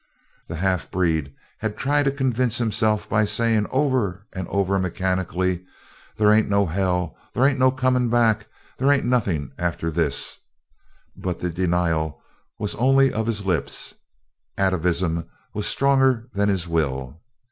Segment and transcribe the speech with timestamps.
[0.47, 5.63] The half breed had tried to convince himself by saying over and over mechanically:
[6.17, 8.47] "There ain't no hell there ain't no comin' back
[8.79, 10.39] there ain't nothin' after this,"
[11.15, 12.19] but the denial
[12.57, 13.93] was only of the lips
[14.57, 17.21] atavism was stronger than his will.